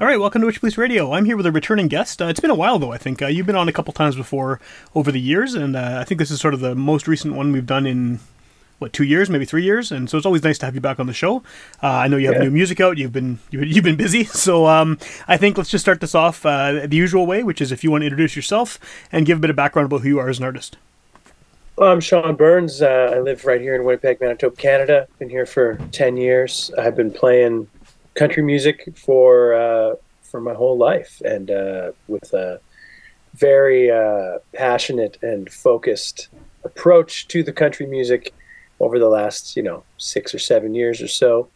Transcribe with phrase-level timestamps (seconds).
[0.00, 1.12] All right, welcome to Witchpolice Radio.
[1.12, 2.22] I'm here with a returning guest.
[2.22, 3.20] Uh, it's been a while, though, I think.
[3.20, 4.58] Uh, you've been on a couple times before
[4.94, 7.52] over the years, and uh, I think this is sort of the most recent one
[7.52, 8.18] we've done in,
[8.78, 9.92] what, two years, maybe three years?
[9.92, 11.38] And so it's always nice to have you back on the show.
[11.82, 12.44] Uh, I know you have Yeah.
[12.44, 12.96] new music out.
[12.96, 14.24] You've been you- you've been busy.
[14.40, 17.70] So um, I think let's just start this off uh, the usual way, which is
[17.70, 18.78] if you want to introduce yourself
[19.12, 20.78] and give a bit of background about who you are as an artist.
[21.76, 22.80] Well, I'm Sean Burns.
[22.80, 25.08] Uh, I live right here in Winnipeg, Manitoba, Canada.
[25.18, 26.70] Been here for 10 years.
[26.78, 27.68] I've been playing
[28.14, 32.60] country music for uh, for my whole life and uh, with a
[33.34, 36.28] very uh, passionate and focused
[36.64, 38.32] approach to the country music
[38.80, 41.48] over the last, you know, six or seven years or so.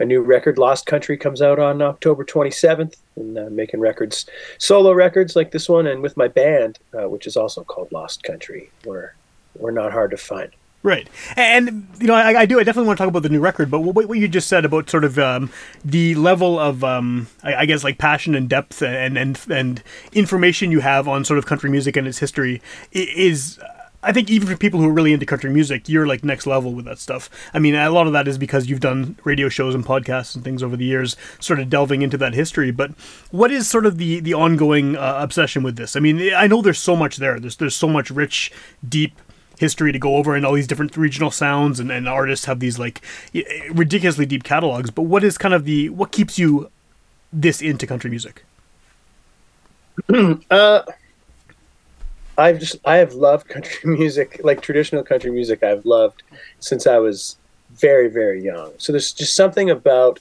[0.00, 4.26] My new record, Lost Country, comes out on October 27th, and uh, making records,
[4.58, 8.22] solo records like this one, and with my band, uh, which is also called Lost
[8.24, 8.70] Country.
[8.84, 9.14] We're
[9.58, 10.50] we're not hard to find.
[10.84, 12.58] Right, and you know, I, I do.
[12.58, 14.64] I definitely want to talk about the new record, but what, what you just said
[14.64, 15.48] about sort of um,
[15.84, 19.80] the level of, um, I, I guess, like passion and depth and and and
[20.12, 23.60] information you have on sort of country music and its history is.
[24.04, 26.72] I think even for people who are really into country music, you're like next level
[26.72, 27.30] with that stuff.
[27.54, 30.42] I mean, a lot of that is because you've done radio shows and podcasts and
[30.42, 32.72] things over the years, sort of delving into that history.
[32.72, 32.90] But
[33.30, 35.94] what is sort of the the ongoing uh, obsession with this?
[35.94, 37.38] I mean, I know there's so much there.
[37.38, 38.50] There's there's so much rich,
[38.88, 39.12] deep
[39.58, 42.78] history to go over and all these different regional sounds and, and artists have these
[42.78, 43.00] like
[43.70, 46.70] ridiculously deep catalogs but what is kind of the what keeps you
[47.32, 48.44] this into country music
[50.50, 50.82] Uh,
[52.38, 55.62] I've just I have loved country music, like traditional country music.
[55.62, 56.22] I've loved
[56.60, 57.36] since I was
[57.72, 58.72] very very young.
[58.78, 60.20] So there's just something about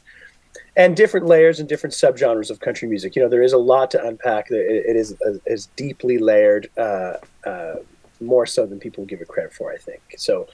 [0.75, 3.15] and different layers and different subgenres of country music.
[3.15, 4.51] You know, there is a lot to unpack.
[4.51, 5.15] It, it is
[5.45, 7.13] is deeply layered, uh,
[7.45, 7.75] uh,
[8.21, 9.71] more so than people give it credit for.
[9.71, 10.47] I think so.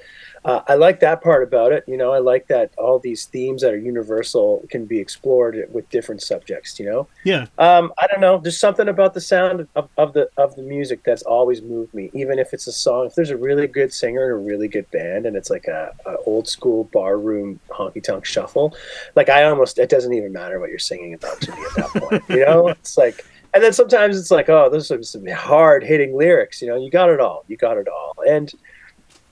[0.45, 1.83] Uh, I like that part about it.
[1.87, 5.89] You know, I like that all these themes that are universal can be explored with
[5.89, 6.79] different subjects.
[6.79, 7.07] You know.
[7.23, 8.37] yeah Um, I don't know.
[8.37, 12.09] There's something about the sound of, of the of the music that's always moved me.
[12.13, 14.89] Even if it's a song, if there's a really good singer and a really good
[14.91, 18.75] band, and it's like a, a old school barroom honky tonk shuffle,
[19.15, 22.01] like I almost it doesn't even matter what you're singing about to me at that
[22.01, 22.23] point.
[22.29, 23.25] You know, it's like,
[23.57, 26.61] and then sometimes it's like, oh, those are some hard hitting lyrics.
[26.61, 27.43] You know, you got it all.
[27.47, 28.53] You got it all, and.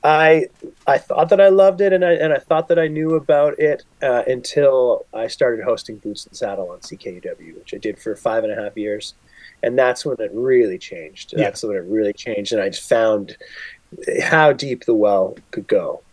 [0.03, 0.50] I
[0.86, 3.58] I thought that I loved it, and I and I thought that I knew about
[3.58, 8.16] it uh, until I started hosting Boots and Saddle on CKUW, which I did for
[8.16, 9.16] five and a half years,
[9.63, 11.34] and that's when it really changed.
[11.34, 11.46] Yeah.
[11.46, 13.36] That's when it really changed, and I just found
[14.22, 16.03] how deep the well could go.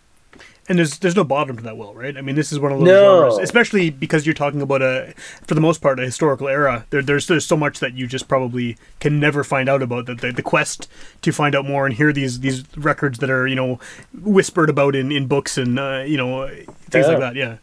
[0.73, 2.79] And there's there's no bottom to that well right i mean this is one of
[2.79, 3.21] those No.
[3.29, 5.13] genres especially because you're talking about a
[5.47, 8.27] for the most part a historical era there, there's there's so much that you just
[8.27, 10.89] probably can never find out about that the, the quest
[11.21, 13.79] to find out more and hear these these records that are you know
[14.23, 16.49] whispered about in in books and uh, you know
[16.91, 17.57] things like that yeah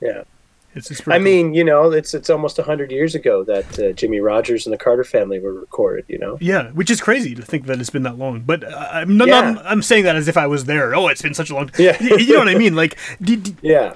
[0.00, 0.24] Yeah.
[0.74, 1.20] It's, it's I cool.
[1.20, 4.76] mean, you know, it's it's almost hundred years ago that uh, Jimmie Rodgers and the
[4.78, 6.04] Carter Family were recorded.
[6.08, 8.40] You know, Yeah, which is crazy to think that it's been that long.
[8.40, 9.52] But uh, I'm not, Yeah.
[9.52, 10.94] not- I'm saying that as if I was there.
[10.94, 11.70] Oh, it's been such a long.
[11.78, 12.00] Yeah.
[12.02, 12.76] you know what I mean?
[12.76, 13.94] Like, did, yeah.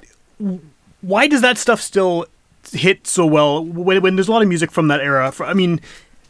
[1.02, 2.26] why does that stuff still
[2.72, 5.30] hit so well when, when there's a lot of music from that era?
[5.30, 5.80] fr I mean,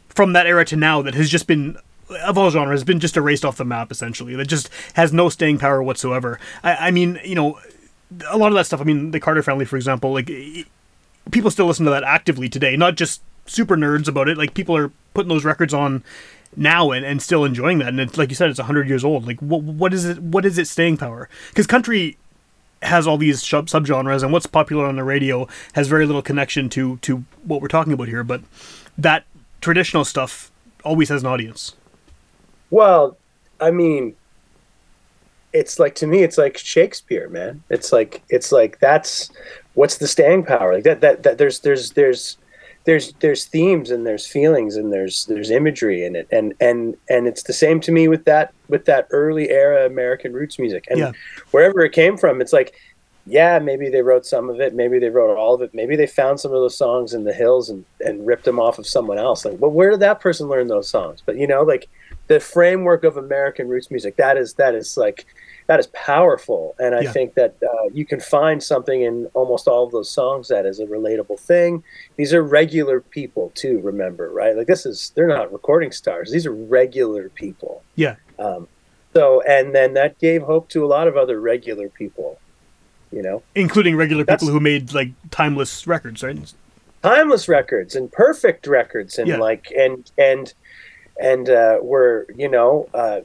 [0.09, 1.77] from that era to now that has just been
[2.25, 4.35] of all genres has been just erased off the map essentially.
[4.35, 6.39] That just has no staying power whatsoever.
[6.63, 7.59] I, I mean, you know,
[8.29, 8.81] a lot of that stuff.
[8.81, 10.29] I mean, the Carter Family, for example, like
[11.31, 12.75] people still listen to that actively today.
[12.75, 14.37] Not just super nerds about it.
[14.37, 16.03] Like people are putting those records on
[16.55, 17.89] now and, and still enjoying that.
[17.89, 19.27] And it's like you said, it's hundred years old.
[19.27, 20.19] Like what what is it?
[20.19, 21.29] What is its staying power?
[21.49, 22.17] Because country
[22.81, 26.69] has all these sub subgenres, and what's popular on the radio has very little connection
[26.69, 28.23] to to what we're talking about here.
[28.23, 28.41] But
[28.97, 29.25] that
[29.61, 30.51] traditional stuff
[30.83, 31.75] always has an audience.
[32.69, 33.17] Well,
[33.59, 34.15] I mean,
[35.53, 37.63] it's like to me, it's like Shakespeare, man.
[37.69, 39.29] It's like it's like that's
[39.75, 41.01] what's the staying power like that.
[41.01, 42.37] That that there's there's there's
[42.85, 47.27] there's there's themes and there's feelings and there's there's imagery in it and and and
[47.27, 50.99] it's the same to me with that with that early era American roots music and
[50.99, 51.11] Yeah.
[51.51, 52.73] wherever it came from, it's like
[53.25, 56.07] yeah, maybe they wrote some of it, maybe they wrote all of it, maybe they
[56.07, 59.17] found some of those songs in the hills and, and ripped them off of someone
[59.17, 59.45] else.
[59.45, 61.23] Like, well, where did that person learn those songs?
[61.25, 61.87] But you know, like
[62.27, 65.25] the framework of American roots music, that is that is like
[65.67, 67.11] that is powerful, and I Yeah.
[67.11, 70.79] think that uh, you can find something in almost all of those songs that is
[70.79, 71.83] a relatable thing.
[72.17, 73.79] These are regular people too.
[73.79, 74.55] Remember, right?
[74.57, 77.81] Like this is they're not recording stars; these are regular people.
[77.95, 78.15] Yeah.
[78.39, 78.67] Um,
[79.13, 82.39] so, and then that gave hope to a lot of other regular people.
[83.11, 86.53] You know, including regular That's- people who made like timeless records, right?
[87.03, 89.37] timeless records and perfect records, and Yeah.
[89.37, 90.53] like and and
[91.19, 93.21] and uh, were you know uh,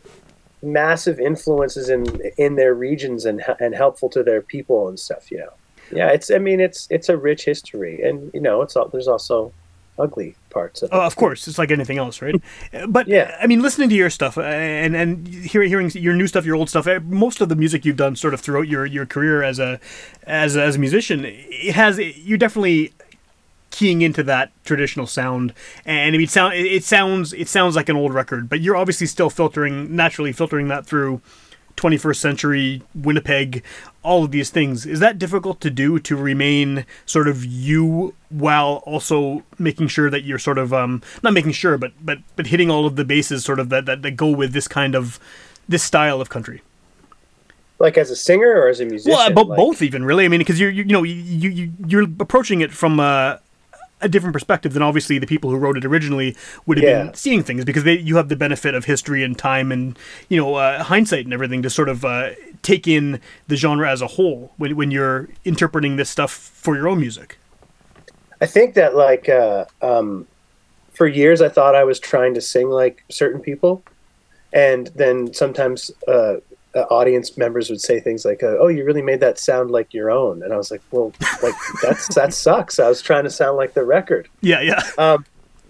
[0.62, 2.05] massive influences in
[2.37, 5.31] in their regions and and helpful to their people and stuff.
[5.31, 5.52] You know,
[5.93, 6.08] yeah.
[6.08, 9.52] It's I mean it's it's a rich history, and you know it's all, there's also
[9.99, 10.94] ugly parts of it.
[10.94, 12.35] Oh, of course, it's like anything else, right?
[12.88, 13.37] But Yeah.
[13.40, 16.56] I mean, listening to your stuff uh, and and hearing hearing your new stuff, your
[16.56, 19.43] old stuff, uh, most of the music you've done sort of throughout your, your career
[19.43, 19.81] as a
[20.25, 22.93] as as a musician, it has you're definitely
[23.78, 25.54] keying into that traditional sound,
[25.86, 28.75] and I mean, it sound it sounds it sounds like an old record, but you're
[28.76, 31.20] obviously still filtering naturally filtering that through.
[31.76, 33.62] 21st century Winnipeg,
[34.02, 34.84] all of these things.
[34.84, 40.25] Is that difficult to do to remain sort of you while also making sure that
[40.25, 43.44] you're sort of um not making sure but but but hitting all of the bases
[43.44, 45.20] sort of that that, that go with this kind of
[45.69, 46.62] this style of country.
[47.78, 49.12] like as a singer or as a musician.
[49.16, 50.25] Well, uh, bo- like- both even really.
[50.25, 51.14] I mean, because you're you, you know you,
[51.48, 53.36] you you're approaching it from uh,
[54.00, 56.37] a different perspective than obviously the people who wrote it originally
[56.67, 57.05] would have Yeah.
[57.05, 59.99] been seeing things because they you have the benefit of history and time and
[60.29, 62.31] you know uh, hindsight and everything to sort of uh,
[62.62, 66.87] take in the genre as a whole when when you're interpreting this stuff for your
[66.89, 67.39] own music.
[68.41, 70.27] I think that like uh, um,
[70.93, 73.83] for years I thought I was trying to sing like certain people,
[74.53, 76.37] and then sometimes uh, uh,
[76.86, 80.10] audience members would say things like, uh, "Oh, you really made that sound like your
[80.10, 83.56] own," and I was like, "Well, like that's that sucks." I was trying to sound
[83.56, 84.82] like the record, Yeah, yeah,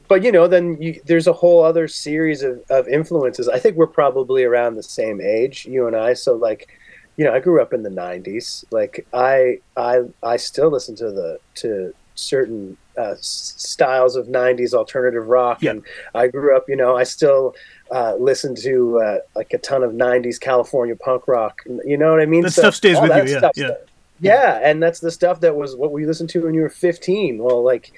[0.08, 3.48] but you know, then you, there's a whole other series of, of influences.
[3.48, 6.14] I think we're probably around the same age, you and I.
[6.14, 6.68] So like,
[7.16, 8.64] you know, I grew up in the '90s.
[8.70, 15.28] Like, I I I still listen to the to certain uh, styles of '90s alternative
[15.28, 15.70] rock, Yeah.
[15.72, 15.82] and
[16.14, 16.64] I grew up.
[16.68, 17.54] You know, I still
[17.90, 21.60] uh, listen to uh, like a ton of '90s California punk rock.
[21.84, 22.42] You know what I mean?
[22.42, 23.70] That stuff stays with you, yeah, yeah.
[24.20, 27.38] yeah, and that's the stuff that was what we listened to when you were 15.
[27.38, 27.92] Well, like,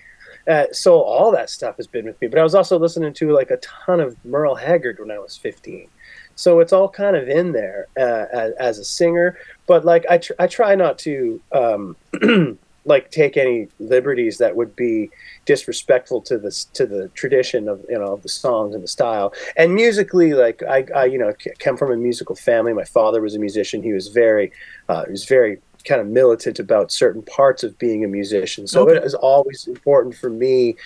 [0.47, 2.29] uh, so all that stuff has been with me.
[2.29, 5.37] But I was also listening to like a ton of Merle Haggard when I was
[5.37, 5.89] 15.
[6.37, 9.37] So it's all kind of in there uh, as, as a singer.
[9.67, 11.97] But like, I, tr- I try not to um,
[12.85, 15.11] like take any liberties that would be
[15.45, 19.33] disrespectful to this to the tradition of you know of the songs and the style.
[19.57, 22.73] And musically, like I, I you know come from a musical family.
[22.73, 23.83] My father was a musician.
[23.83, 24.53] He was very
[24.89, 28.67] uh, he was very kind of militant about certain parts of being a musician.
[28.67, 28.97] So Okay.
[28.97, 30.77] it is always important for me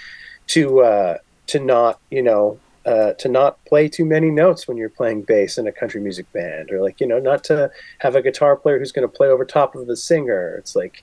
[0.48, 1.18] to uh,
[1.48, 5.56] to not you know uh, to not play too many notes when you're playing bass
[5.56, 7.70] in a country music band, or like you know not to
[8.00, 10.56] have a guitar player who's going to play over top of the singer.
[10.58, 11.02] It's like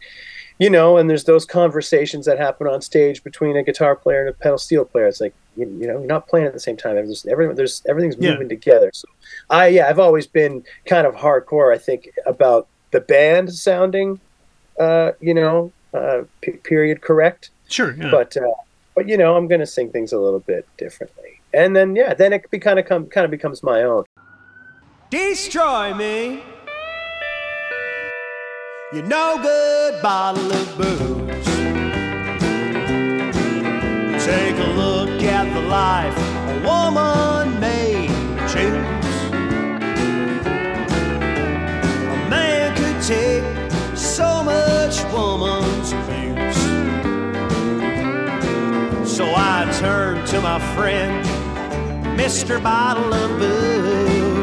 [0.62, 4.30] you know, and there's those conversations that happen on stage between a guitar player and
[4.30, 5.08] a pedal steel player.
[5.08, 6.94] It's like you, you know, you're not playing at the same time.
[6.96, 8.32] There's everything, there's everything's Yeah.
[8.34, 8.92] moving together.
[8.94, 9.08] So
[9.50, 11.74] I yeah, I've always been kind of hardcore.
[11.74, 14.20] I think about the band sounding,
[14.80, 17.50] uh, you know, uh, p- period correct.
[17.68, 17.96] sure.
[17.98, 18.12] Yeah.
[18.12, 18.42] But uh,
[18.96, 21.42] but you know, I'm gonna sing things a little bit differently.
[21.54, 24.04] And then yeah, then it be kind of come kind of becomes my own.
[25.10, 26.44] Destroy me.
[28.94, 31.46] You no good bottle of booze.
[34.26, 36.18] Take a look at the life
[36.50, 38.08] a woman may
[38.52, 39.32] choose.
[42.04, 43.46] A man could take
[43.98, 46.62] so much woman's abuse.
[49.10, 51.26] So I turned to my friend,
[52.20, 52.62] Mr.
[52.62, 54.41] Bottle of Booze.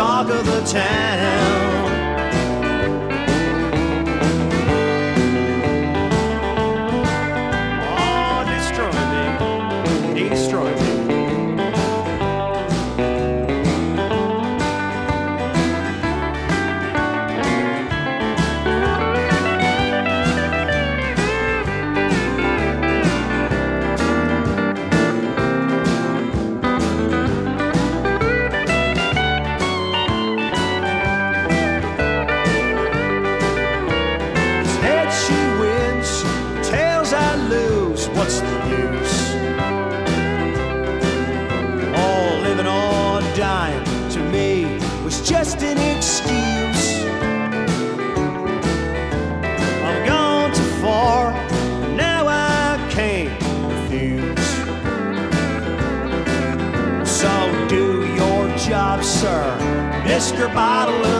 [0.00, 1.89] Talk of the town.
[60.40, 61.19] Whisker bottle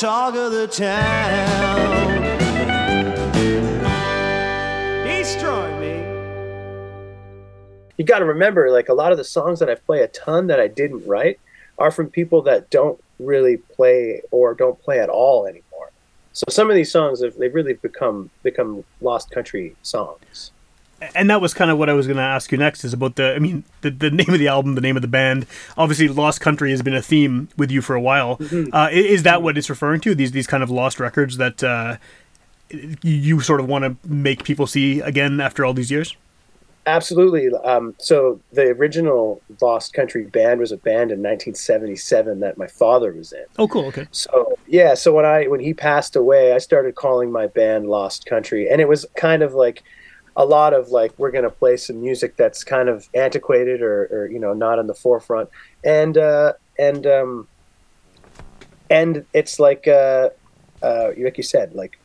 [0.00, 2.22] talk of the town.
[5.04, 5.90] Destroy me.
[7.98, 10.46] you got to remember like a lot of the songs that i play a ton
[10.46, 11.38] that i didn't write
[11.76, 15.90] are from people that don't really play or don't play at all anymore
[16.32, 20.50] so some of these songs have they've really become become lost country songs
[21.14, 23.16] and that was kind of what I was going to ask you next is about
[23.16, 25.46] the I mean the, the name of the album the name of the band.
[25.76, 28.36] Obviously lost country has been a theme with you for a while.
[28.38, 28.74] Mm-hmm.
[28.74, 31.96] uh, is that what it's referring to these these kind of lost records that uh,
[32.70, 36.16] you- sort of want to make people see again after all these years?
[36.86, 37.48] Absolutely.
[37.62, 43.12] Um, so the original lost country band was a band in 1977 that my father
[43.12, 43.44] was in.
[43.58, 44.08] Oh cool okay.
[44.12, 48.26] So yeah, so when I when he passed away, I started calling my band Lost
[48.26, 49.82] Country, and it was kind of like
[50.36, 54.28] a lot of like we're gonna play some music that's kind of antiquated or, or
[54.30, 55.48] you know not in the forefront,
[55.84, 57.48] and uh, and um,
[58.90, 60.30] and it's like uh,
[60.82, 61.98] uh, like you said, like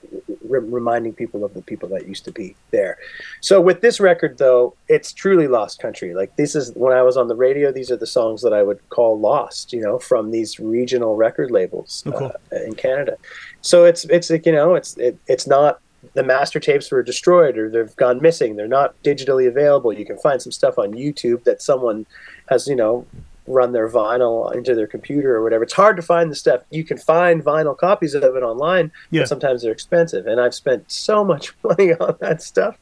[0.48, 2.98] re- reminding people of the people that used to be there.
[3.41, 6.13] So with this record, though, it's truly lost country.
[6.13, 7.72] Like this is when I was on the radio.
[7.72, 9.74] These are the songs that I would call lost.
[9.74, 12.32] You know, from these regional record labels Oh, cool.
[12.51, 13.17] uh, in Canada.
[13.62, 15.79] So it's it's like you know it's it, it's not
[16.14, 18.56] the master tapes were destroyed or they've gone missing.
[18.56, 19.94] They're not digitally available.
[19.94, 22.06] You can find some stuff on YouTube that someone
[22.50, 23.06] has you know
[23.48, 25.64] run their vinyl into their computer or whatever.
[25.64, 26.62] It's hard to find the stuff.
[26.72, 29.22] You can find vinyl copies of it online, Yeah.
[29.22, 30.26] but sometimes they're expensive.
[30.26, 32.78] And I've spent so much money on that stuff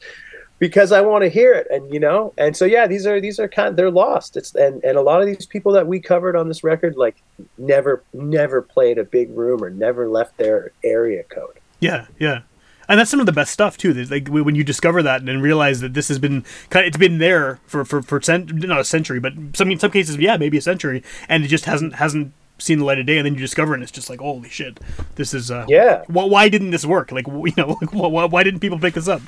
[0.58, 1.66] because I want to hear it.
[1.70, 4.36] And you know, and so yeah, these are these are kind they're lost.
[4.38, 7.16] It's and and a lot of these people that we covered on this record like
[7.58, 11.58] never never played a big room or never left their area code.
[11.80, 12.40] Yeah, yeah.
[12.88, 13.92] And that's some of the best stuff too.
[13.92, 16.96] There's, Like when you discover that and realize that this has been kind of, it's
[16.96, 20.36] been there for for for cent- not a century, but some in some cases, yeah,
[20.36, 23.18] maybe a century, and it just hasn't hasn't seen the light of day.
[23.18, 24.78] And then you discover it, and it's just like, holy shit,
[25.16, 26.04] this is uh, Yeah.
[26.06, 27.12] Why, why didn't this work?
[27.12, 29.22] Like you know, like, why, why didn't people pick this up?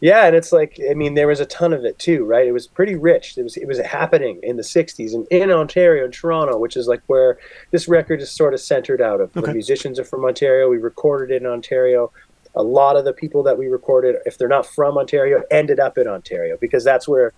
[0.00, 2.46] Yeah, and it's like I mean there was a ton of it too, right?
[2.46, 3.38] It was pretty rich.
[3.38, 6.86] It was it was happening in the '60s and in Ontario and Toronto, which is
[6.86, 7.38] like where
[7.70, 9.34] this record is sort of centered out of.
[9.36, 9.46] Okay.
[9.46, 10.68] The musicians are from Ontario.
[10.68, 12.12] We recorded it in Ontario.
[12.56, 15.98] A lot of the people that we recorded, if they're not from Ontario, ended up
[15.98, 17.32] in Ontario because that's where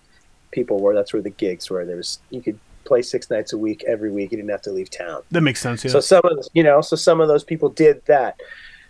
[0.51, 0.93] people were.
[0.95, 1.85] That's where the gigs were.
[1.85, 4.31] There was you could play six nights a week every week.
[4.31, 5.21] You didn't have to leave town.
[5.31, 5.83] That makes sense.
[5.83, 5.91] Yeah.
[5.91, 8.39] So some of those, you know, so some of those people did that.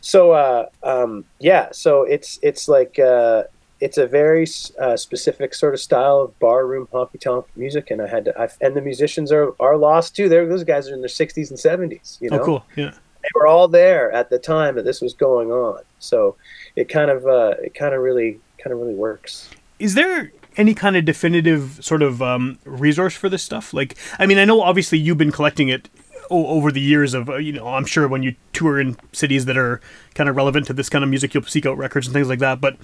[0.02, 3.44] So uh, um, yeah, so it's it's like uh,
[3.82, 4.46] it's a very
[4.80, 8.50] uh, specific sort of style of barroom honky tonk music, and I had to, I,
[8.62, 10.30] and the musicians are are lost too.
[10.30, 12.18] They're, those guys are in their sixties and seventies.
[12.22, 12.66] You know, oh, cool.
[12.76, 12.94] Yeah.
[13.34, 15.82] They were all there at the time that this was going on.
[16.00, 16.36] So
[16.76, 19.50] it kind of uh, it kind of really kind of really works.
[19.80, 23.74] is there any kind of definitive sort of um, resource for this stuff?
[23.74, 25.90] Like, I mean, I know obviously you've been collecting it
[26.30, 29.46] o- over the years of, uh, you know, I'm sure when you tour in cities
[29.46, 29.80] that are
[30.16, 32.40] kind of relevant to this kind of music, you'll seek out records and things like
[32.40, 32.60] that.
[32.60, 32.76] But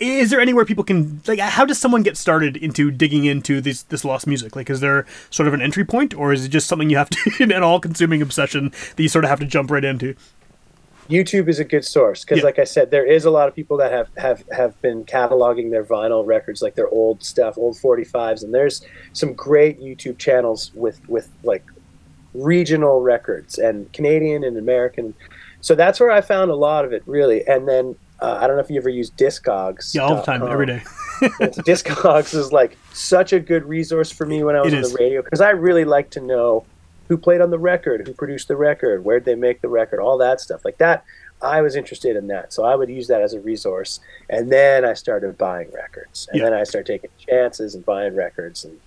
[0.00, 1.38] is there anywhere people can like?
[1.38, 4.54] How does someone get started into digging into this this lost music?
[4.56, 7.10] Like, is there sort of an entry point, or is it just something you have
[7.10, 10.14] to an all-consuming obsession that you sort of have to jump right into?
[11.08, 12.44] YouTube is a good source because, Yeah.
[12.44, 15.70] like I said, there is a lot of people that have, have have been cataloging
[15.70, 20.72] their vinyl records, like their old stuff, old 45s, and there's some great YouTube channels
[20.74, 21.64] with with like
[22.34, 25.14] regional records and Canadian and American.
[25.60, 27.46] So that's where I found a lot of it, really.
[27.46, 29.94] And then uh, I don't know if you ever use Discogs.
[29.94, 30.82] Yeah, all the time, every day.
[31.20, 34.92] Discogs is like such a good resource for me when I was It on is.
[34.92, 36.64] the radio because I really like to know
[37.08, 40.18] who played on the record, who produced the record, where'd they make the record, all
[40.18, 41.04] that stuff like that.
[41.42, 44.84] I was interested in that, so I would use that as a resource, and then
[44.86, 46.48] I started buying records, and Yeah.
[46.50, 48.78] then I started taking chances and buying records and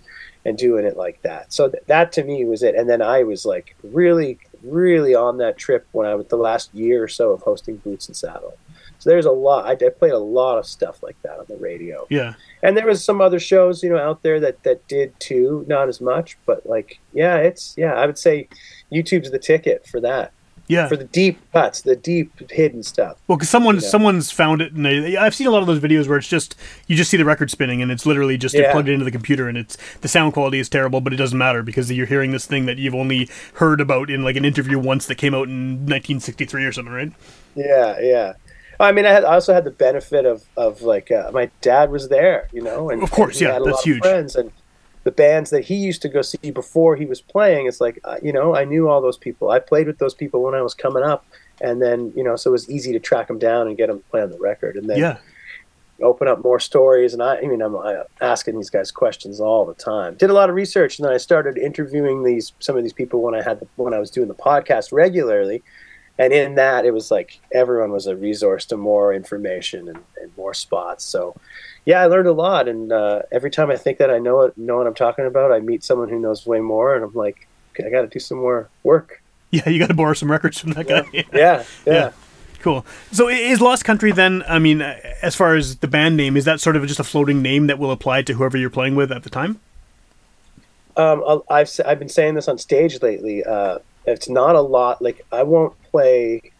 [0.45, 1.51] and doing it like that.
[1.51, 5.37] So th- that to me was it, and then I was like really, really on
[5.39, 8.53] that trip when I was the last year or so of hosting Boots and Saddle.
[8.99, 9.65] So there's a lot.
[9.65, 12.33] I, I played a lot of stuff like that on the radio Yeah.
[12.63, 15.87] and there was some other shows you know out there that that did too not
[15.89, 18.47] as much but like yeah it's yeah i would say
[18.91, 20.31] youtube's the ticket for that
[20.67, 20.87] Yeah.
[20.87, 23.17] For the deep cuts, the deep hidden stuff.
[23.27, 23.89] Well, because someone Yeah.
[23.95, 26.53] someone's found it, and they, I've seen a lot of those videos where it's just
[26.85, 28.71] you just see the record spinning, and it's literally just Yeah.
[28.71, 31.63] plugged into the computer, and it's the sound quality is terrible, but it doesn't matter
[31.63, 35.07] because you're hearing this thing that you've only heard about in like an interview once
[35.07, 37.11] that came out in 1963 or something, right?
[37.55, 38.33] Yeah, yeah.
[38.79, 41.91] I mean, I, had, I also had the benefit of of like uh, my dad
[41.91, 43.99] was there, you know, and Of course, yeah, that's huge.
[43.99, 44.51] friends and
[45.03, 47.67] the bands that he used to go see before he was playing.
[47.67, 49.49] It's like uh, you know, I knew all those people.
[49.49, 51.25] I played with those people when I was coming up,
[51.61, 53.99] and then you know, so it was easy to track them down and get them
[53.99, 55.17] to play on the record, and then Yeah.
[56.01, 57.13] open up more stories.
[57.13, 60.15] And I, I mean, I'm uh, asking these guys questions all the time.
[60.15, 63.21] Did a lot of research, and then I started interviewing these some of these people
[63.21, 65.63] when I had the, when I was doing the podcast regularly.
[66.19, 70.35] And in that, it was like everyone was a resource to more information and, and
[70.37, 71.05] more spots.
[71.05, 71.33] So,
[71.85, 72.67] yeah, I learned a lot.
[72.67, 75.53] And uh, every time I think that I know it, know what I'm talking about,
[75.53, 78.19] I meet someone who knows way more, and I'm like, okay, I got to do
[78.19, 79.23] some more work.
[79.51, 81.03] Yeah, you got to borrow some records from that guy.
[81.11, 81.63] Yeah, yeah.
[81.87, 82.11] Yeah.
[82.59, 82.85] Cool.
[83.11, 84.43] So is Lost Country then?
[84.47, 87.41] I mean, as far as the band name, is that sort of just a floating
[87.41, 89.59] name that will apply to whoever you're playing with at the time?
[90.97, 93.43] Um, I've I've been saying this on stage lately.
[93.43, 95.01] Uh, it's not a lot.
[95.01, 96.51] Like I won't play.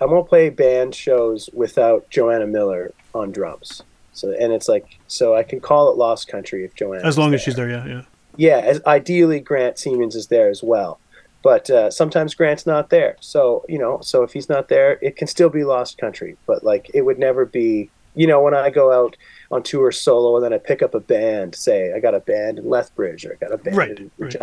[0.00, 3.82] I won't play band shows without Joanna Miller on drums.
[4.12, 7.06] So and it's like so I can call it Lost Country if Joanna.
[7.06, 8.02] As long as she's there, yeah, yeah.
[8.36, 11.00] Yeah, as ideally Grant Siemens is there as well.
[11.42, 13.16] But uh, sometimes Grant's not there.
[13.20, 16.36] So, you know, so if he's not there, it can still be Lost Country.
[16.46, 19.16] But like it would never be you know, when I go out
[19.52, 22.58] on tour solo and then I pick up a band, say I got a band
[22.58, 24.36] in Lethbridge or I got a band Right, in right.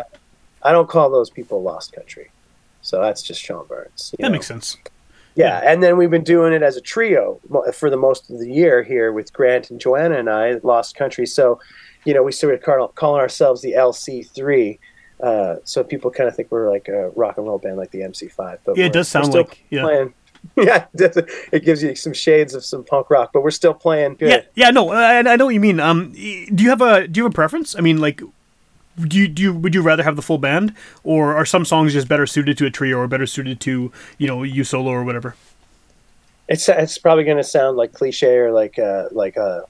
[0.66, 2.32] I don't call those people Lost Country.
[2.82, 4.14] So that's just Sean Burns.
[4.18, 4.30] That know?
[4.32, 4.78] makes sense.
[5.36, 7.40] Yeah, and then we've been doing it as a trio
[7.74, 11.26] for the most of the year here with Grant and Joanna and I, Lost Country.
[11.26, 11.60] So,
[12.06, 14.80] you know, we started call, calling ourselves the LC3.
[15.22, 18.00] Uh, so people kind of think we're like a rock and roll band, like the
[18.00, 18.60] MC5.
[18.64, 19.82] But Yeah, it does sound like- yeah.
[19.82, 20.14] Playing.
[20.56, 24.30] Yeah, it, gives you some shades of some punk rock, but we're still playing good.
[24.30, 25.80] Yeah, yeah, no, I, I know what you mean.
[25.80, 27.76] Um, do you have a do you have a preference?
[27.76, 28.22] I mean, like,
[29.02, 31.94] do you do you, would you rather have the full band, or are some songs
[31.94, 35.04] just better suited to a trio, or better suited to you know you solo or
[35.04, 35.36] whatever?
[36.48, 39.62] It's it's probably going to sound like cliche or like uh, like uh,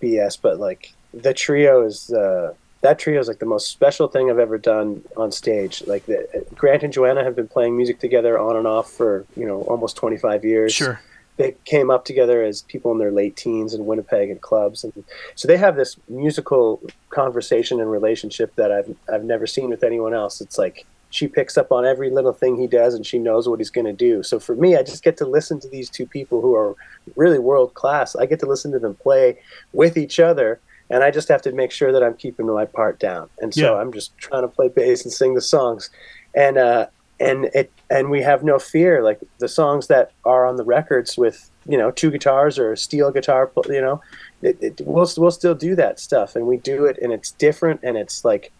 [0.00, 4.30] BS, but like the trio is uh, that trio is like the most special thing
[4.30, 5.82] I've ever done on stage.
[5.86, 9.46] Like the, Grant and Joanna have been playing music together on and off for you
[9.46, 10.72] know almost 25 years.
[10.72, 11.00] Sure.
[11.40, 14.92] They came up together as people in their late teens in Winnipeg and clubs, and
[15.34, 20.12] so they have this musical conversation and relationship that I've I've never seen with anyone
[20.12, 20.42] else.
[20.42, 23.58] It's like she picks up on every little thing he does, and she knows what
[23.58, 24.22] he's going to do.
[24.22, 26.76] So for me, I just get to listen to these two people who are
[27.16, 28.14] really world class.
[28.14, 29.38] I get to listen to them play
[29.72, 33.00] with each other, and I just have to make sure that I'm keeping my part
[33.00, 33.30] down.
[33.38, 33.80] And so Yeah.
[33.80, 35.88] I'm just trying to play bass and sing the songs,
[36.34, 36.86] and uh,
[37.18, 39.02] and it and we have no fear.
[39.02, 42.76] Like the songs that are on the records with you know two guitars or a
[42.76, 44.00] steel guitar, you know,
[44.42, 47.80] it, it, we'll we'll still do that stuff, and we do it, and it's different,
[47.82, 48.52] and it's like.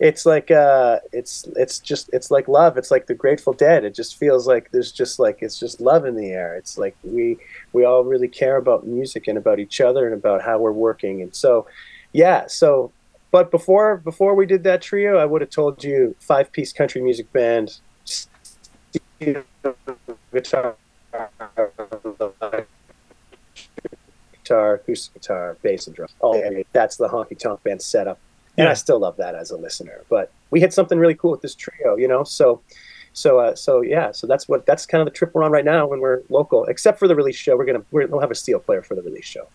[0.00, 2.76] It's like uh, it's it's just it's like love.
[2.76, 3.84] It's like the Grateful Dead.
[3.84, 6.56] It just feels like there's just like it's just love in the air.
[6.56, 7.38] It's like we
[7.72, 11.22] we all really care about music and about each other and about how we're working.
[11.22, 11.68] And so,
[12.12, 12.48] yeah.
[12.48, 12.90] So,
[13.30, 17.00] but before before we did that trio, I would have told you five piece country
[17.00, 17.78] music band,
[19.20, 20.76] guitar,
[24.32, 26.08] guitar, acoustic guitar, bass and drum.
[26.20, 28.18] Oh, that's the honky tonk band setup.
[28.56, 28.70] And Yeah.
[28.70, 30.02] I still love that as a listener.
[30.08, 32.22] But we hit something really cool with this trio, you know.
[32.24, 32.60] So,
[33.12, 34.12] so, uh, so yeah.
[34.12, 36.64] So that's what that's kind of the trip we're on right now when we're local.
[36.66, 39.02] Except for the release show, we're gonna we're, we'll have a steel player for the
[39.02, 39.48] release show.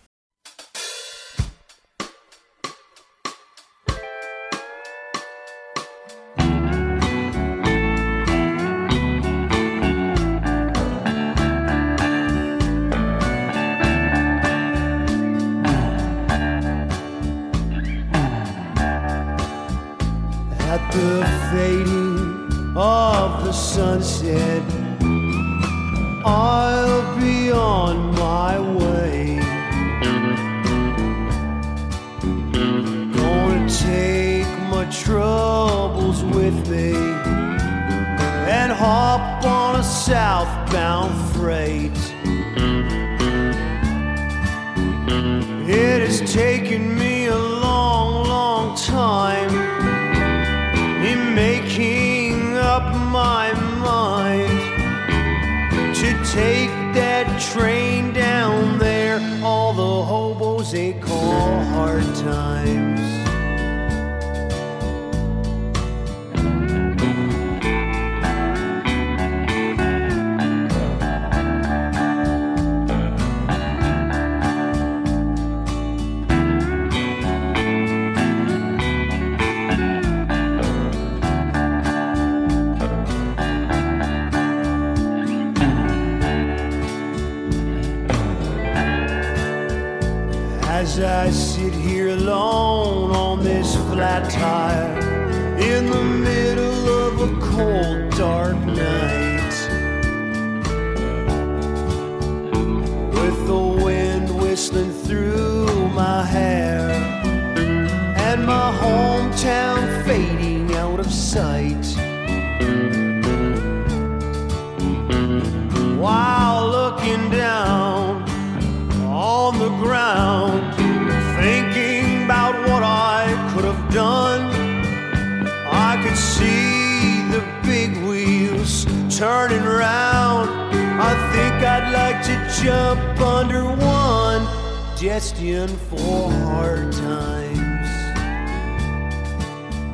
[135.20, 137.88] Destined for hard times.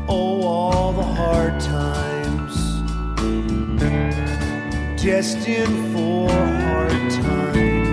[0.08, 2.54] Oh, all the hard times
[5.02, 7.85] destined for hard times.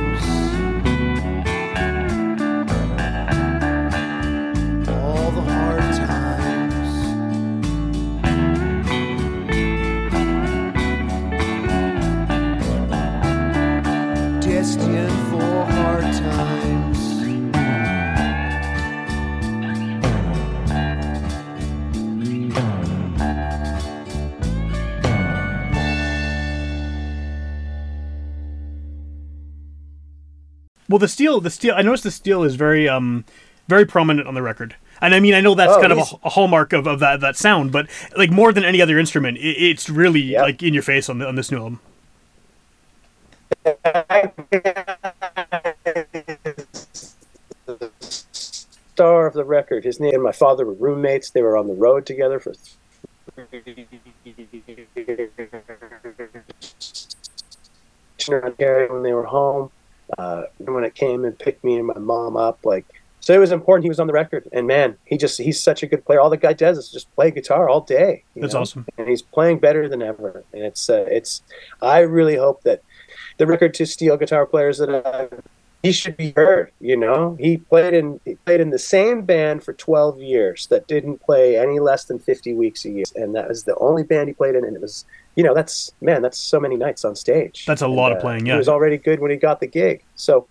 [30.93, 31.73] Well, the steel, the steel.
[31.75, 33.25] I noticed the steel is very, um,
[33.67, 34.75] very prominent on the record.
[35.01, 37.19] And I mean, I know that's Oh, kind of a, a hallmark of, of that
[37.21, 40.41] that sound, but like more than any other instrument, it, it's really Yep.
[40.43, 41.79] like in your face on the, on this new album.
[48.93, 49.85] Star of the record.
[49.85, 51.31] His name and my father were roommates.
[51.31, 52.53] They were on the road together for
[58.91, 59.71] when they were home.
[60.17, 62.85] Uh, when it came and picked me and my mom up, like
[63.23, 63.85] so, it was important.
[63.85, 66.19] He was on the record, and man, he just—he's such a good player.
[66.19, 68.25] All the guy does is just play guitar all day.
[68.35, 68.59] That's know?
[68.59, 68.85] awesome.
[68.97, 70.43] and he's playing better than ever.
[70.51, 71.41] And it's uh, it's.
[71.81, 72.83] I really hope that
[73.37, 75.29] the record to steel guitar players that I,
[75.83, 76.73] he should be heard.
[76.81, 80.87] You know, he played in he played in the same band for twelve years that
[80.87, 84.27] didn't play any less than fifty weeks a year, and that was the only band
[84.27, 84.65] he played in.
[84.65, 87.65] And it was, you know, that's man, that's so many nights on stage.
[87.65, 88.57] That's a And, lot of uh, playing, he yeah.
[88.57, 90.03] was already good when he got the gig.
[90.15, 90.47] So,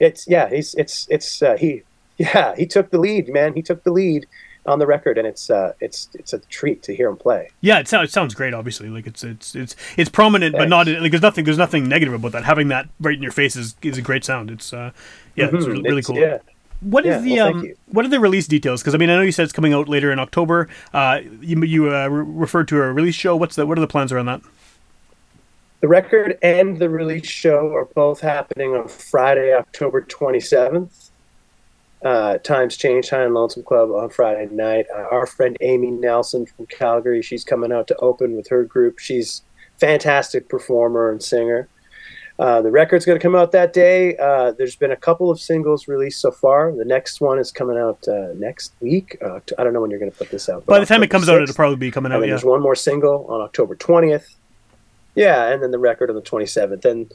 [0.00, 1.82] it's yeah, he's it's it's uh, he
[2.18, 3.54] yeah he took the lead, man.
[3.54, 4.26] He took the lead
[4.66, 7.48] on the record, and it's uh it's it's a treat to hear him play.
[7.60, 8.52] Yeah, it sounds it sounds great.
[8.52, 12.12] Obviously, like it's it's it's it's prominent, but not like there's nothing there's nothing negative
[12.14, 12.44] about that.
[12.44, 14.50] Having that right in your face is, is a great sound.
[14.50, 14.90] It's uh
[15.36, 15.66] yeah, it's Mhm.
[15.66, 16.16] really, really It's- cool.
[16.18, 16.38] Yeah.
[16.80, 18.82] What is Yeah, the well, um, what are the release details?
[18.82, 20.68] Because I mean, I know you said it's coming out later in October.
[20.92, 23.34] Uh, you you uh, re- referred to a release show.
[23.36, 24.42] What's the what are the plans around that?
[25.80, 31.10] The record and the release show are both happening on Friday, October 27th.
[32.02, 34.86] Uh, Times Change High and Lonesome Club on Friday night.
[34.94, 38.98] Uh, our friend Amy Nelson from Calgary, she's coming out to open with her group.
[38.98, 39.42] She's
[39.78, 41.68] fantastic performer and singer.
[42.38, 44.16] Uh, the record's going to come out that day.
[44.18, 46.72] Uh, there's been a couple of singles released so far.
[46.76, 49.16] The next one is coming out uh, next week.
[49.24, 50.66] Uh, I don't know when you're going to put this out.
[50.66, 52.20] By the time it October comes out, it'll probably be coming out.
[52.20, 54.34] Yeah, there's one more single on October 20th.
[55.14, 56.84] Yeah, and then the record on the 27th.
[56.84, 57.10] And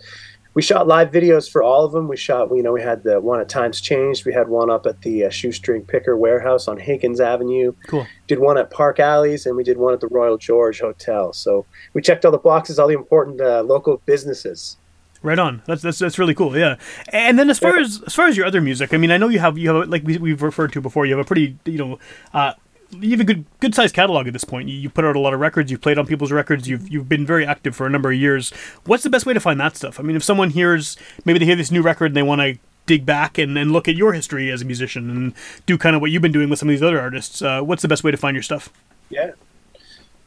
[0.55, 2.07] we shot live videos for all of them.
[2.07, 4.25] We shot, you know, we had the one at Times Changed.
[4.25, 7.73] We had one up at the uh, Shoestring Picker Warehouse on Higgins Avenue.
[7.87, 8.07] Cool.
[8.27, 11.31] Did one at Park Alleys, and we did one at the Royal George Hotel.
[11.31, 14.77] So we checked all the boxes, all the important uh, local businesses.
[15.21, 15.61] Right on.
[15.65, 16.57] That's that's that's really cool.
[16.57, 16.77] Yeah.
[17.09, 19.29] And then as far as as far as your other music, I mean, I know
[19.29, 21.05] you have you have like we, we've referred to before.
[21.05, 21.99] You have a pretty you know.
[22.33, 22.53] Uh,
[22.99, 24.67] you have a good good sized catalog at this point.
[24.67, 25.71] You, you put out a lot of records.
[25.71, 26.67] You've played on people's records.
[26.67, 28.51] You've you've been very active for a number of years.
[28.85, 29.97] What's the best way to find that stuff?
[29.99, 32.57] I mean, if someone hears maybe they hear this new record and they want to
[32.85, 35.33] dig back and, and look at your history as a musician and
[35.65, 37.81] do kind of what you've been doing with some of these other artists, uh, what's
[37.81, 38.69] the best way to find your stuff?
[39.09, 39.31] Yeah.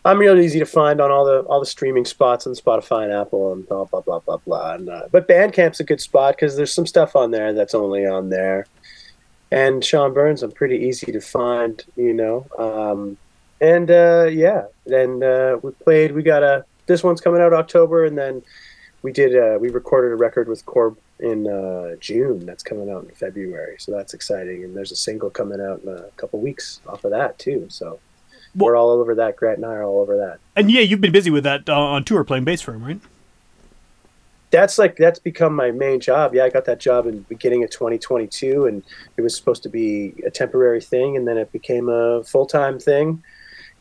[0.04, 3.12] I'm real easy to find on all the all the streaming spots on Spotify and
[3.12, 4.74] Apple and blah blah blah blah blah.
[4.74, 8.06] And, uh, but Bandcamp's a good spot because there's some stuff on there that's only
[8.06, 8.66] on there.
[9.50, 12.46] And Sean Burns, I'm pretty easy to find, you know.
[12.58, 13.16] Um,
[13.60, 16.12] and uh, yeah, then uh, we played.
[16.12, 18.42] We got a this one's coming out October, and then
[19.02, 22.44] we did uh, we recorded a record with Corb in uh, June.
[22.44, 24.64] That's coming out in February, so that's exciting.
[24.64, 27.66] And there's a single coming out in a couple weeks off of that too.
[27.70, 28.00] So
[28.54, 29.36] Well- we're all over that.
[29.36, 30.38] Grant and I are all over that.
[30.56, 33.00] And yeah, you've been busy with that uh, on tour playing bass for him, right?
[34.50, 36.32] That's like that's become my main job.
[36.32, 38.84] Yeah, I got that job in the beginning of 2022, and
[39.16, 42.78] it was supposed to be a temporary thing, and then it became a full time
[42.78, 43.22] thing.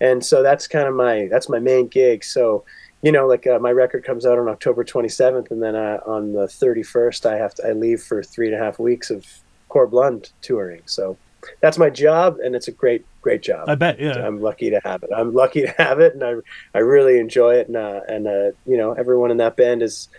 [0.02, 2.24] And so that's kind of my that's my main gig.
[2.24, 2.66] So
[3.04, 6.32] you know, like uh, my record comes out on October 27th, and then uh, on
[6.32, 9.28] the 31st, I have to I leave for three and a half weeks of
[9.70, 10.82] Corb Lund touring.
[10.86, 11.18] So
[11.62, 13.70] that's my job, and it's a great, great job.
[13.70, 14.00] I bet.
[14.00, 14.26] Yeah.
[14.26, 15.10] I'm lucky to have it.
[15.16, 16.36] I'm lucky to have it, and I,
[16.74, 17.68] I really enjoy it.
[17.68, 20.10] And uh, and uh, you know, everyone in that band is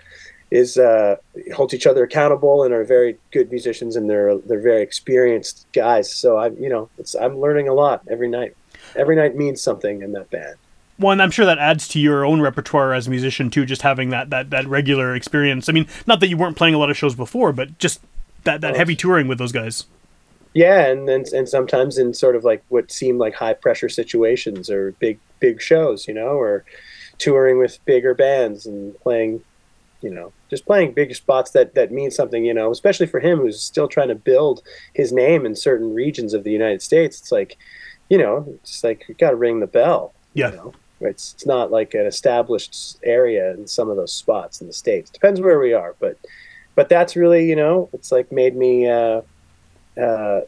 [0.50, 1.16] is uh,
[1.54, 6.12] holds each other accountable and are very good musicians, and they're they're very experienced guys.
[6.12, 8.54] So I, you know, it's I'm learning a lot every night.
[8.96, 10.56] Every night means something in that band.
[10.96, 13.64] One, I'm sure that adds to your own repertoire as a musician too.
[13.64, 15.68] Just having that that that regular experience.
[15.68, 18.00] I mean, not that you weren't playing a lot of shows before, but just
[18.44, 18.76] that that Oh.
[18.76, 19.86] heavy touring with those guys.
[20.54, 24.70] Yeah, and then and sometimes in sort of like what seem like high pressure situations
[24.70, 26.64] or big big shows, you know, or
[27.18, 29.42] touring with bigger bands and playing,
[30.00, 33.40] you know, just playing big spots that that mean something, you know, especially for him
[33.40, 34.62] who's still trying to build
[34.92, 37.20] his name in certain regions of the United States.
[37.20, 37.58] It's like,
[38.08, 40.14] you know, it's like you got to ring the bell.
[40.34, 40.50] Yeah.
[40.50, 40.74] You know?
[41.00, 45.10] It's it's not like an established area in some of those spots in the states.
[45.10, 46.16] Depends where we are, but
[46.74, 49.22] but that's really you know it's like made me uh,
[50.00, 50.40] uh,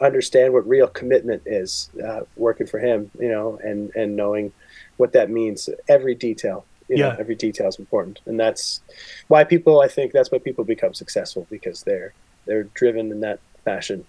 [0.00, 4.52] understand what real commitment is uh, working for him, you know, and and knowing
[4.96, 5.68] what that means.
[5.88, 7.16] Every detail, you know, Yeah.
[7.18, 8.80] every detail is important, and that's
[9.28, 9.80] why people.
[9.80, 12.12] I think that's why people become successful because they're
[12.46, 14.04] they're driven in that fashion.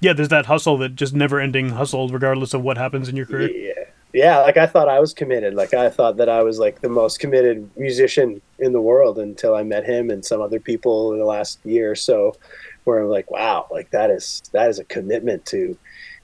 [0.00, 3.50] Yeah, there's that hustle, that just never-ending hustle, regardless of what happens in your career.
[3.50, 3.84] Yeah.
[4.14, 5.54] Yeah, like I thought I was committed.
[5.54, 9.54] Like I thought that I was like the most committed musician in the world until
[9.54, 12.36] I met him and some other people in the last year or so
[12.84, 15.76] where I'm like, wow, like that is that is a commitment to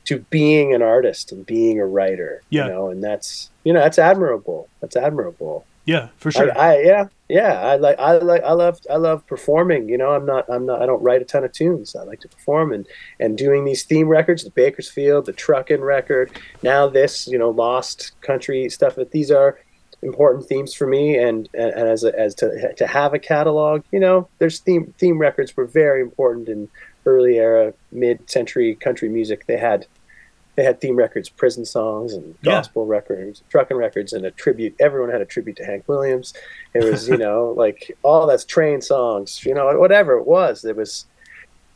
[0.04, 2.42] to being an artist and being a writer.
[2.48, 2.64] Yeah.
[2.64, 4.68] You know, and that's you know, that's admirable.
[4.80, 5.66] That's admirable.
[5.84, 6.56] Yeah, for sure.
[6.58, 9.88] I, I yeah yeah I like I like I love I love performing.
[9.88, 11.96] You know, I'm not I'm not I don't write a ton of tunes.
[11.96, 12.86] I like to perform and
[13.20, 16.30] and doing these theme records, the Bakersfield, the Truckin' record,
[16.62, 18.96] now this you know Lost Country stuff.
[18.96, 19.58] That these are
[20.02, 23.82] important themes for me, and and, as a, as to to have a catalog.
[23.92, 26.68] You know, there's theme theme records were very important in
[27.06, 29.46] early era mid century country music.
[29.46, 29.86] They had
[30.56, 32.54] they had theme records, prison songs, and Yeah.
[32.54, 34.74] gospel records, trucking records, and a tribute.
[34.80, 36.34] Everyone had a tribute to Hank Williams.
[36.74, 40.64] It was, you know, like all that's train songs, you know, whatever it was.
[40.64, 41.06] It was,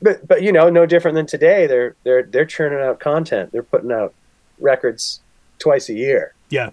[0.01, 1.69] but but you know, no different than today.
[1.69, 3.53] They're they're they're churning out content.
[3.53, 4.15] They're putting out
[4.59, 5.21] records
[5.61, 6.71] twice a year, yeah.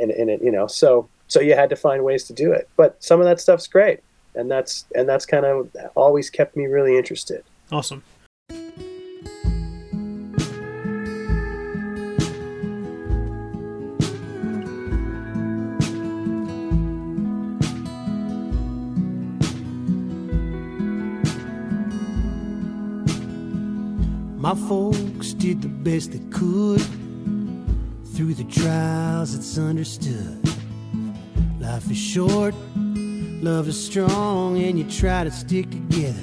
[0.00, 2.68] And and it, you know, so so you had to find ways to do it.
[2.76, 4.00] But some of that stuff's great,
[4.34, 7.44] and that's and that's kind of always kept me really interested.
[7.70, 8.02] Awesome.
[24.36, 26.80] My folks did the best they could
[28.20, 30.38] through the trials it's understood.
[31.58, 36.20] Life is short, love is strong, and you try to stick together.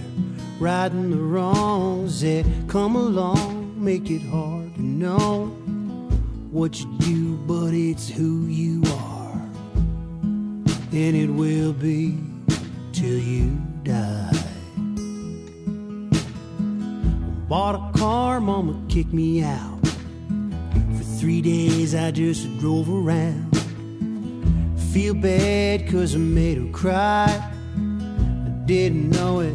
[0.60, 5.48] Righting the wrongs that come along make it hard to know
[6.52, 9.42] what you do, but it's who you are.
[10.92, 12.20] And it will be
[12.94, 14.44] till you die.
[17.50, 19.77] Bought a car, mama kicked me out.
[21.28, 23.54] Three days I just drove around.
[24.94, 27.52] Feel bad cause I made her cry.
[27.76, 29.54] I didn't know it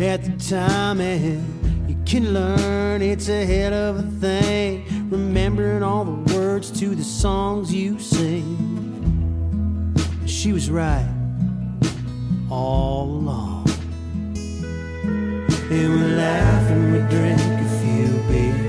[0.00, 5.08] at the time, and you can learn it's a hell of a thing.
[5.08, 9.94] Remembering all the words to the songs you sing.
[10.26, 11.08] She was right
[12.50, 13.68] all along.
[15.70, 18.67] And we laugh and we drink a few beers.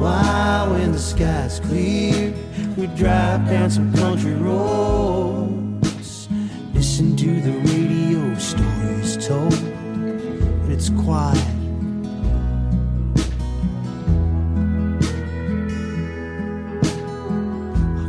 [0.00, 2.32] While, when the sky's clear,
[2.78, 6.26] we drive down some country roads.
[6.72, 11.36] Listen to the radio stories told, and it's quiet.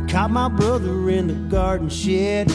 [0.08, 2.50] Caught my brother in the garden shed,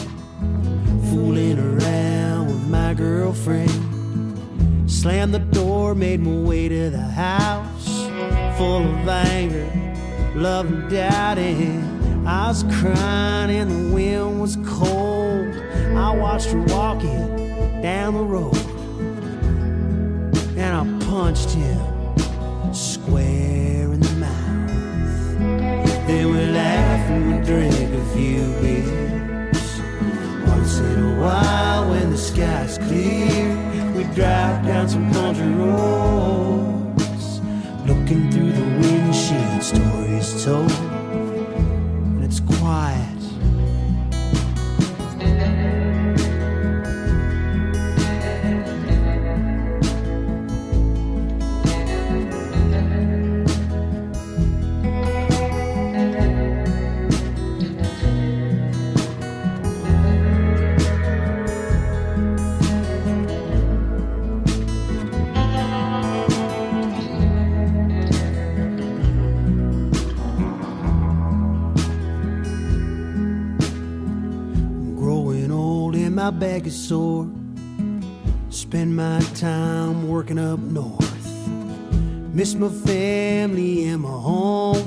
[1.10, 3.70] fooling around with my girlfriend.
[4.90, 7.87] Slammed the door, made my way to the house,
[8.58, 9.70] full of anger,
[10.34, 11.38] love, and doubt.
[11.38, 15.54] And I was crying, and the wind was cold.
[15.96, 18.56] I watched her walking down the road,
[20.56, 21.78] and I punched him
[22.74, 25.38] square in the mouth.
[26.08, 29.80] Then we laugh and we drink a few beers.
[30.48, 36.27] Once in a while, when the sky's clear, we drive down some country roads,
[38.08, 43.07] looking through the windshield, stories told, and it's quiet.
[76.30, 77.26] My back is sore.
[78.50, 81.26] Spend my time working up north.
[82.34, 84.86] Miss my family and my home.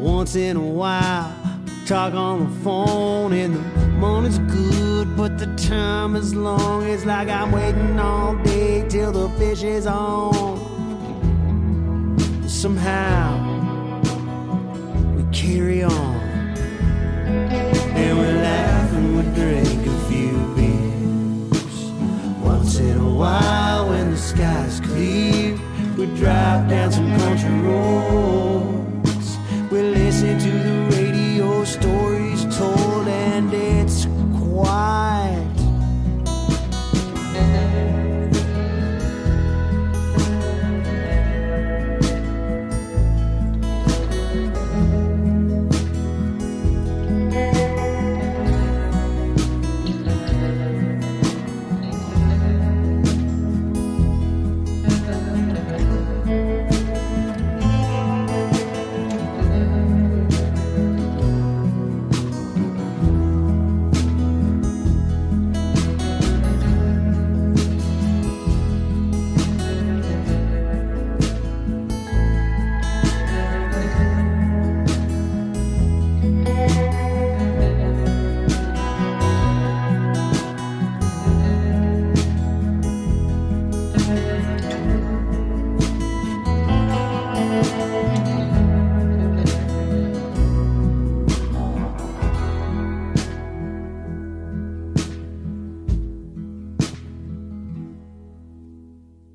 [0.00, 1.34] Once in a while,
[1.86, 6.86] talk on the phone, and the money's good, but the time is long.
[6.86, 10.56] It's like I'm waiting all day till the fish is on.
[12.46, 13.26] Somehow,
[15.16, 16.14] we carry on.
[17.96, 18.39] And we
[23.20, 25.58] while, when the sky's clear,
[25.98, 28.79] we drive down some country roads.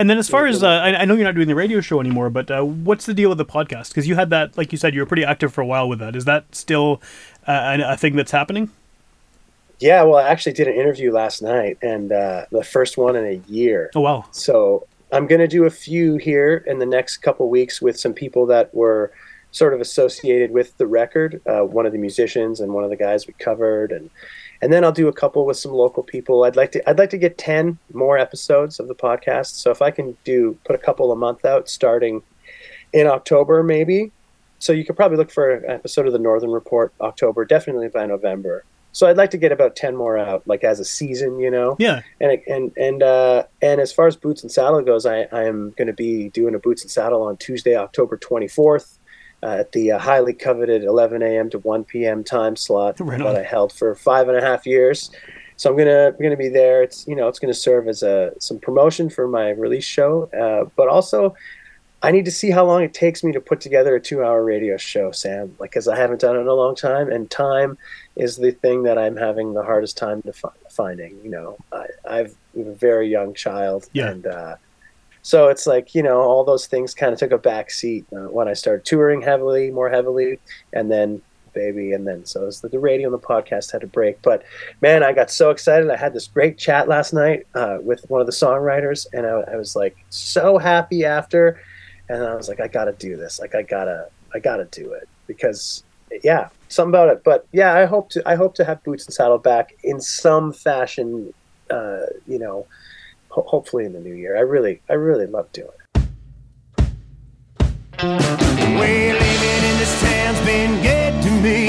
[0.05, 1.99] And then, as far as uh, I, I know, you're not doing the radio show
[1.99, 3.87] anymore, but uh, what's the deal with the podcast?
[3.87, 5.97] Because you had that, like you said, you were pretty active for a while with
[5.97, 6.15] that.
[6.15, 7.01] Is that still
[7.47, 8.69] uh, a, a thing that's happening?
[9.79, 13.25] Yeah, well, I actually did an interview last night, and uh, the first one in
[13.25, 13.89] a year.
[13.95, 14.25] Oh wow!
[14.29, 18.13] So I'm going to do a few here in the next couple weeks with some
[18.13, 19.11] people that were
[19.49, 21.41] sort of associated with the record.
[21.47, 24.11] Uh, one of the musicians and one of the guys we covered, and
[24.65, 26.43] and then I'll do a couple with some local people.
[26.43, 29.51] I'd like to I'd like to get ten more episodes of the podcast.
[29.61, 32.23] So if I can do put a couple a month out starting
[32.91, 34.11] in October, maybe.
[34.57, 38.07] So you could probably look for an episode of the Northern Report October, definitely by
[38.07, 38.63] November.
[38.91, 41.75] So I'd like to get about ten more out, like as a season, you know.
[41.77, 42.01] Yeah.
[42.19, 45.75] And and and uh, and as far as boots and saddle goes, I I am
[45.77, 48.97] going to be doing a boots and saddle on Tuesday, October twenty fourth.
[49.45, 51.49] At the uh, highly coveted 11 a.m.
[51.51, 52.23] to 1 p.m.
[52.23, 53.35] time slot Right that.
[53.35, 55.11] I held for five and a half years.
[55.57, 56.83] So I'm gonna gonna be there.
[56.83, 60.69] It's you know it's gonna serve as a some promotion for my release show, uh,
[60.75, 61.35] but also
[62.03, 64.43] I need to see how long it takes me to put together a two hour
[64.43, 65.55] radio show, Sam.
[65.59, 67.77] Like, because I haven't done it in a long time, and time
[68.15, 71.17] is the thing that I'm having the hardest time to fi- finding.
[71.23, 74.09] You know, I, I've I'm a very young child, Yeah.
[74.09, 74.55] and uh,
[75.25, 78.29] so it's like you know all those things kind of took a back seat uh,
[78.29, 80.37] when I started touring heavily, more heavily,
[80.71, 81.19] and then
[81.51, 84.21] baby, and then so it was the, the radio and the podcast had a break.
[84.21, 84.43] But
[84.81, 85.89] man, I got so excited.
[85.89, 89.53] I had this great chat last night uh, with one of the songwriters, and I,
[89.53, 91.59] I was like so happy after.
[92.07, 93.39] And I was like, I gotta do this.
[93.39, 95.83] Like, I gotta, I gotta do it because,
[96.23, 97.23] yeah, something about it.
[97.23, 100.53] But yeah, I hope to, I hope to have Boots and Saddle back in some
[100.53, 101.33] fashion.
[101.71, 102.67] Uh, you know,
[103.35, 104.37] ho- hopefully in the new year.
[104.37, 106.01] I really, I really love doing it.
[108.79, 111.59] Way living in this town's been good to me.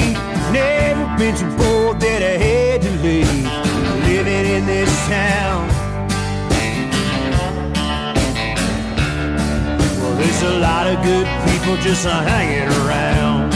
[0.52, 3.44] Never been so bored that I had to leave.
[4.06, 5.68] Living in this town.
[10.00, 13.54] Well, there's a lot of good people just hanging around.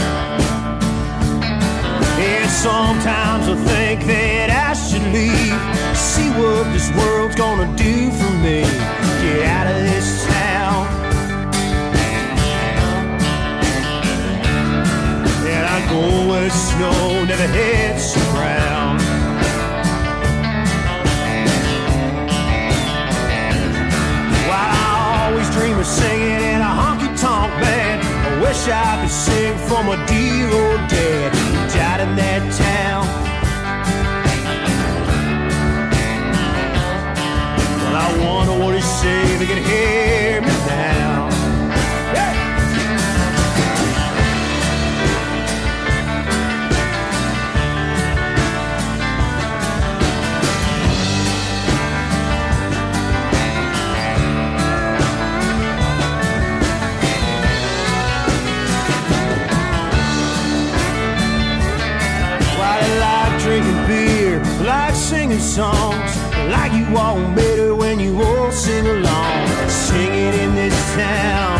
[2.19, 5.80] And sometimes I think that I should leave.
[6.01, 8.63] See what this world's gonna do for me.
[9.21, 10.87] Get out of this town.
[15.45, 18.99] And I go where the snow never hits the ground.
[24.49, 29.11] While I always dream of singing in a honky tonk band, I wish I could
[29.11, 33.30] sing for my dear old dad who died in that town.
[39.41, 40.91] You can hear me now.
[64.63, 66.15] like singing songs
[66.51, 69.00] like you all better when you all sing along
[70.95, 71.59] town.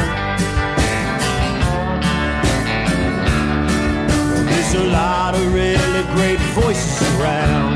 [4.45, 7.70] There's a lot of really great voices around.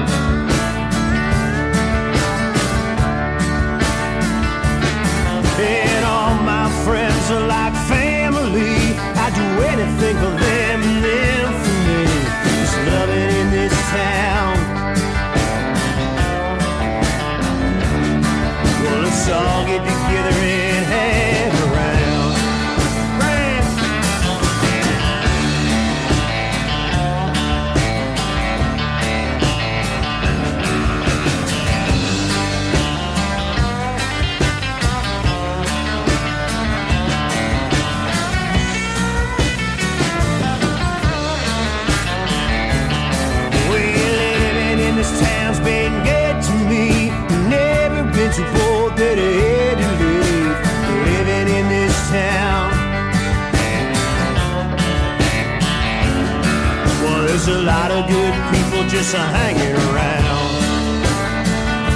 [57.35, 61.03] There's a lot of good people just hanging around.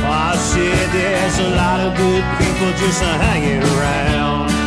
[0.03, 4.58] I said there's a lot of good people just hanging around.